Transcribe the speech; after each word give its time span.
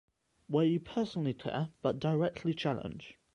Where 0.47 0.65
you 0.65 0.79
personally 0.79 1.35
care, 1.35 1.69
but 1.83 1.99
directly 1.99 2.55
challenge 2.55 3.19